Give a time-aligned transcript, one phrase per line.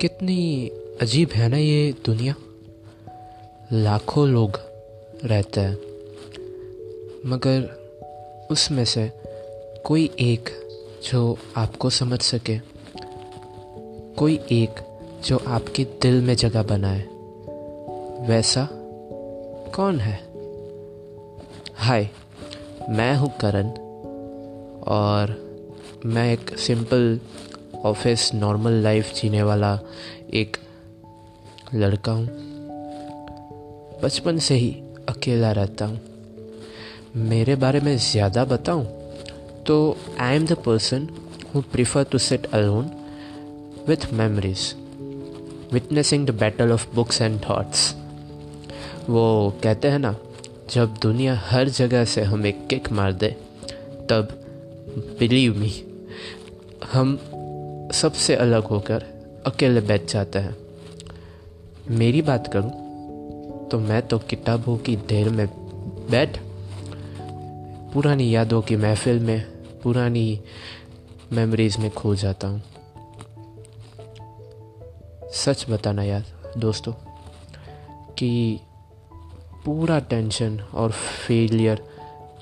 [0.00, 0.70] कितनी
[1.00, 2.34] अजीब है ना ये दुनिया।
[3.72, 4.60] लाखों लोग
[5.24, 5.78] रहते हैं।
[7.26, 7.62] मगर
[8.50, 9.12] उसमें से
[9.84, 10.44] कोई एक
[11.10, 12.58] जो आपको समझ सके,
[14.14, 17.00] कोई एक जो आपके दिल में जगह बनाए,
[18.26, 18.68] वैसा
[19.74, 20.20] कौन है?
[21.74, 22.10] हाय,
[22.88, 23.70] मैं हूँ करण
[24.82, 25.50] और
[26.06, 27.20] मैं एक सिंपल
[27.84, 29.78] ऑफ़िस नॉर्मल लाइफ जीने वाला
[30.34, 30.56] एक
[31.74, 32.26] लड़का हूँ।
[34.02, 34.70] बचपन से ही
[35.08, 36.00] अकेला रहता हूँ।
[37.16, 38.84] मेरे बारे में ज़्यादा बताऊँ
[39.66, 41.08] तो I am the person
[41.54, 42.90] who prefer to sit alone
[43.88, 44.74] with memories
[45.72, 47.94] witnessing the battle of books and thoughts
[49.08, 50.14] वो कहते हैं ना,
[50.70, 53.28] जब दुनिया हर जगह से हमें किक मार दे,
[54.10, 54.28] तब
[55.18, 55.72] बिलीव मी
[56.92, 57.18] हम
[57.92, 59.04] सबसे अलग होकर
[59.46, 60.56] अकेले बैठ जाते हैं।
[61.90, 65.46] मेरी बात करूँ तो मैं तो किताबों की देर में
[66.10, 66.38] बैठ,
[67.92, 69.40] पुरानी यादों की महफिल में,
[69.82, 70.40] पुरानी
[71.32, 72.62] मेमोरीज में खो जाता हूँ।
[75.34, 76.24] सच बताना यार,
[76.58, 76.92] दोस्तों,
[78.12, 78.60] कि
[79.64, 81.84] पूरा टेंशन और फेलियर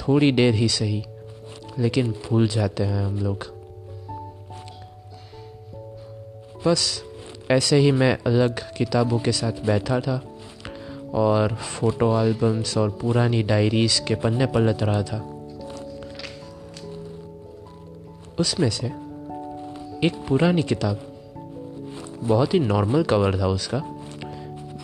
[0.00, 1.04] थोड़ी देर ही सही,
[1.78, 3.57] लेकिन भूल जाते हैं हम लोग।
[6.68, 7.02] बस
[7.50, 10.22] ऐसे ही मैं अलग किताबों के साथ बैठा था
[11.14, 15.18] और फ़ोटो एल्बम्स और पुरानी डायरीज के पन्ने पलट रहा था।
[18.38, 18.86] उसमें से
[20.06, 21.00] एक पुरानी किताब,
[22.22, 23.82] बहुत ही नॉर्मल कवर था उसका,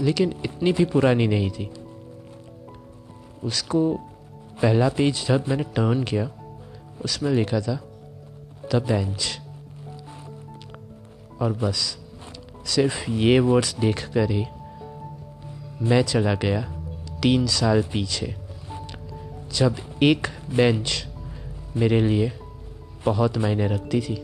[0.00, 1.70] लेकिन इतनी भी पुरानी नहीं थी।
[3.44, 4.00] उसको
[4.62, 6.30] पहला पेज जब मैंने टर्न किया,
[7.04, 7.80] उसमें लिखा था
[8.72, 9.40] द बेंच
[11.44, 11.96] और बस।
[12.66, 14.44] सिर्फ़ ये वर्ड्स देख कर ही
[15.82, 16.62] मैं चला गया
[17.22, 18.34] तीन साल पीछे।
[19.54, 21.06] जब एक बेंच
[21.76, 22.32] मेरे लिए
[23.06, 24.14] बहुत मायने रखती थी।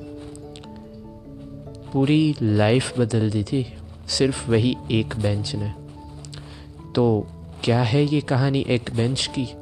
[1.93, 3.75] पूरी लाइफ बदल दी थी
[4.09, 5.73] सिर्फ़ वही एक बेंच ने।
[6.93, 7.27] तो
[7.65, 9.53] क्या है ये कहानी एक बेंच की?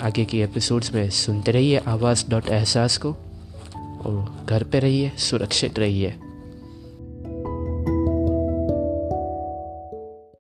[0.00, 3.10] आगे की एपिसोड्स में सुनते रहिए आवाज़ डॉट एहसास को
[3.76, 6.14] और घर पे रहिए, सुरक्षित रहिए।